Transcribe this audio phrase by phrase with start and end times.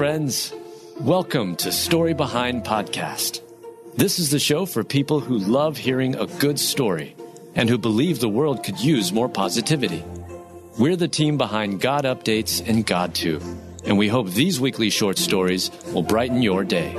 [0.00, 0.54] friends.
[1.00, 3.42] Welcome to Story Behind Podcast.
[3.98, 7.14] This is the show for people who love hearing a good story
[7.54, 10.02] and who believe the world could use more positivity.
[10.78, 13.44] We're the team behind God Updates and GodTube,
[13.84, 16.94] and we hope these weekly short stories will brighten your day.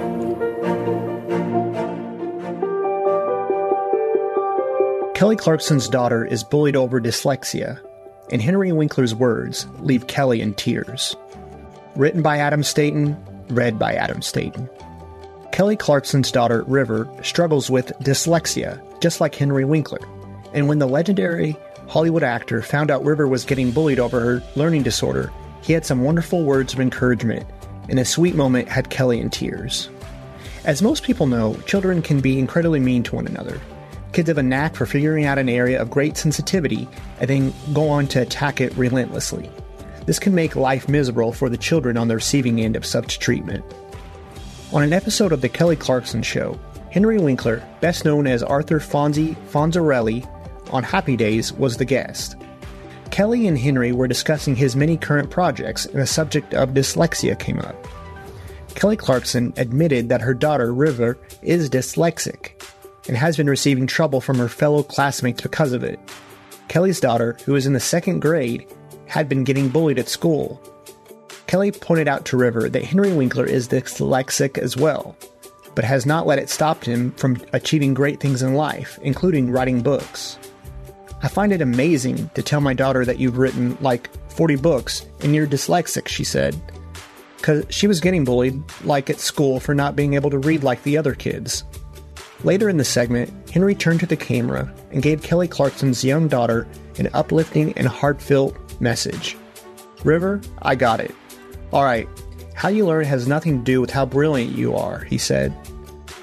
[5.15, 7.81] Kelly Clarkson's daughter is bullied over dyslexia,
[8.31, 11.15] and Henry Winkler's words leave Kelly in tears.
[11.95, 13.17] Written by Adam Staten,
[13.49, 14.69] read by Adam Staten.
[15.51, 19.99] Kelly Clarkson's daughter, River, struggles with dyslexia, just like Henry Winkler.
[20.53, 21.57] And when the legendary
[21.89, 26.03] Hollywood actor found out River was getting bullied over her learning disorder, he had some
[26.03, 27.45] wonderful words of encouragement,
[27.89, 29.89] and a sweet moment had Kelly in tears.
[30.63, 33.59] As most people know, children can be incredibly mean to one another.
[34.13, 36.87] Kids have a knack for figuring out an area of great sensitivity
[37.19, 39.51] and then go on to attack it relentlessly.
[40.05, 43.63] This can make life miserable for the children on the receiving end of such treatment.
[44.73, 49.35] On an episode of The Kelly Clarkson Show, Henry Winkler, best known as Arthur Fonzie
[49.49, 50.27] Fonzarelli
[50.71, 52.35] on Happy Days, was the guest.
[53.11, 57.59] Kelly and Henry were discussing his many current projects, and the subject of dyslexia came
[57.59, 57.75] up.
[58.73, 62.51] Kelly Clarkson admitted that her daughter, River, is dyslexic
[63.07, 65.99] and has been receiving trouble from her fellow classmates because of it.
[66.69, 68.65] Kelly's daughter, who is in the second grade,
[69.11, 70.61] had been getting bullied at school.
[71.45, 75.17] Kelly pointed out to River that Henry Winkler is dyslexic as well,
[75.75, 79.81] but has not let it stop him from achieving great things in life, including writing
[79.81, 80.39] books.
[81.21, 85.35] I find it amazing to tell my daughter that you've written like 40 books and
[85.35, 86.55] you're dyslexic, she said.
[87.35, 90.83] Because she was getting bullied, like at school, for not being able to read like
[90.83, 91.65] the other kids.
[92.45, 96.65] Later in the segment, Henry turned to the camera and gave Kelly Clarkson's young daughter
[96.97, 99.37] an uplifting and heartfelt message.
[100.03, 101.13] River, I got it.
[101.71, 102.07] All right,
[102.53, 105.51] how you learn has nothing to do with how brilliant you are, he said.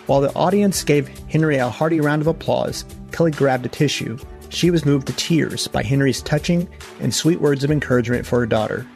[0.06, 4.18] While the audience gave Henry a hearty round of applause, Kelly grabbed a tissue.
[4.48, 6.68] She was moved to tears by Henry's touching
[7.00, 8.86] and sweet words of encouragement for her daughter.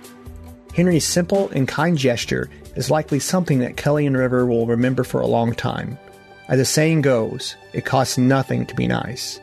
[0.75, 5.21] Henry's simple and kind gesture is likely something that Kelly and River will remember for
[5.21, 5.99] a long time.
[6.49, 9.41] As the saying goes, it costs nothing to be nice.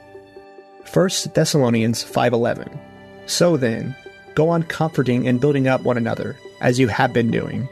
[0.91, 2.80] 1 Thessalonians 5:11.
[3.28, 3.96] So then,
[4.39, 7.67] go on comforting and building up one another as you have been doing.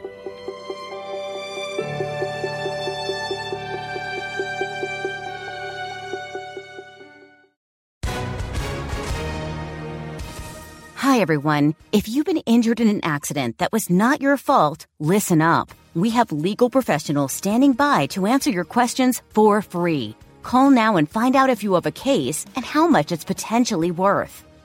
[10.96, 11.74] Hi everyone.
[11.90, 15.70] If you've been injured in an accident that was not your fault, listen up.
[15.94, 20.14] We have legal professionals standing by to answer your questions for free.
[20.42, 23.90] Call now and find out if you have a case and how much it's potentially
[23.90, 24.44] worth.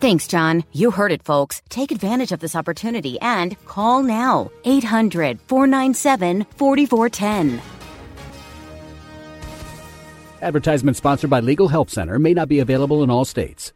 [0.00, 0.62] Thanks, John.
[0.72, 1.60] You heard it, folks.
[1.68, 4.50] Take advantage of this opportunity and call now.
[4.64, 7.60] 800 497 4410.
[10.40, 13.72] Advertisement sponsored by Legal Help Center may not be available in all states.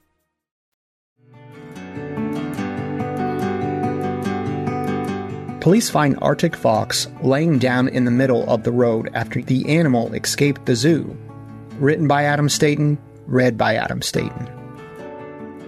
[5.61, 10.13] Police find Arctic fox laying down in the middle of the road after the animal
[10.13, 11.17] escaped the zoo.
[11.79, 14.62] Written by Adam Staten, read by Adam Staten.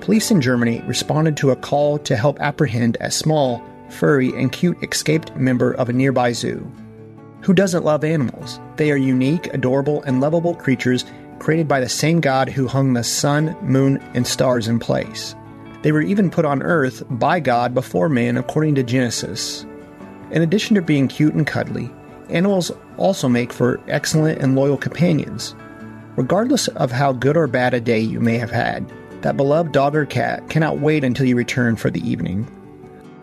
[0.05, 4.77] Police in Germany responded to a call to help apprehend a small, furry, and cute
[4.83, 6.71] escaped member of a nearby zoo.
[7.41, 8.61] Who doesn't love animals?
[8.77, 11.07] They are unique, adorable, and lovable creatures
[11.39, 15.35] created by the same God who hung the sun, moon, and stars in place.
[15.81, 19.65] They were even put on earth by God before man according to Genesis.
[20.31, 21.91] In addition to being cute and cuddly,
[22.29, 25.55] animals also make for excellent and loyal companions.
[26.17, 28.87] Regardless of how good or bad a day you may have had,
[29.25, 32.47] that beloved dog or cat cannot wait until you return for the evening.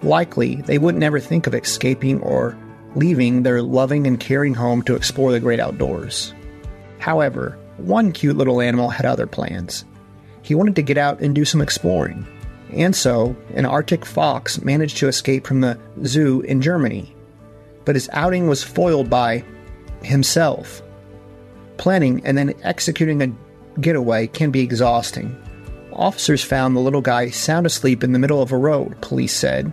[0.01, 2.57] Likely, they would never think of escaping or
[2.95, 6.33] leaving their loving and caring home to explore the great outdoors.
[6.98, 9.86] However, one cute little animal had other plans.
[10.42, 12.25] He wanted to get out and do some exploring.
[12.74, 17.15] And so, an Arctic fox managed to escape from the zoo in Germany.
[17.86, 19.44] But his outing was foiled by
[20.01, 20.81] himself.
[21.77, 25.38] Planning and then executing a getaway can be exhausting.
[25.93, 29.71] Officers found the little guy sound asleep in the middle of a road, police said.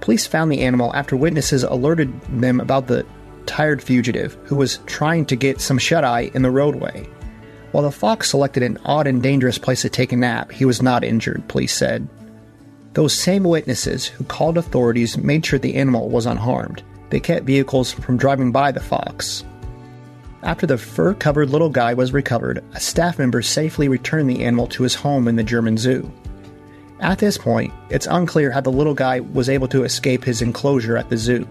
[0.00, 3.06] Police found the animal after witnesses alerted them about the
[3.46, 7.08] tired fugitive who was trying to get some shut eye in the roadway.
[7.72, 10.82] While the fox selected an odd and dangerous place to take a nap, he was
[10.82, 12.08] not injured, police said.
[12.92, 16.82] Those same witnesses who called authorities made sure the animal was unharmed.
[17.10, 19.44] They kept vehicles from driving by the fox.
[20.44, 24.66] After the fur covered little guy was recovered, a staff member safely returned the animal
[24.68, 26.12] to his home in the German zoo.
[27.00, 30.98] At this point, it's unclear how the little guy was able to escape his enclosure
[30.98, 31.48] at the zoo.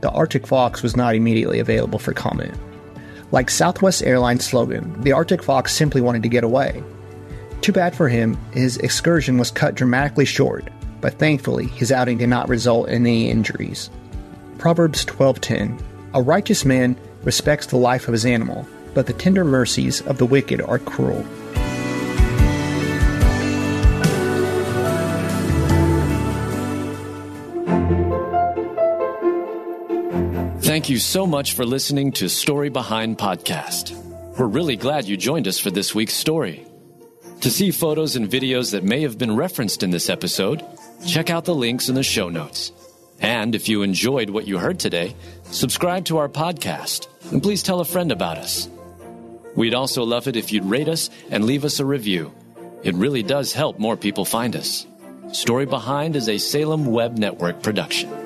[0.00, 2.54] The Arctic fox was not immediately available for comment.
[3.32, 6.84] Like Southwest Airlines' slogan, the Arctic fox simply wanted to get away.
[7.62, 10.70] Too bad for him, his excursion was cut dramatically short,
[11.00, 13.90] but thankfully his outing did not result in any injuries.
[14.58, 15.82] Proverbs 12:10
[16.14, 20.24] A righteous man respects the life of his animal, but the tender mercies of the
[20.24, 21.22] wicked are cruel.
[30.62, 33.92] Thank you so much for listening to Story Behind Podcast.
[34.38, 36.66] We're really glad you joined us for this week's story.
[37.40, 40.64] To see photos and videos that may have been referenced in this episode,
[41.06, 42.72] check out the links in the show notes.
[43.20, 47.80] And if you enjoyed what you heard today, subscribe to our podcast and please tell
[47.80, 48.68] a friend about us.
[49.54, 52.32] We'd also love it if you'd rate us and leave us a review.
[52.82, 54.86] It really does help more people find us.
[55.32, 58.25] Story Behind is a Salem Web Network production.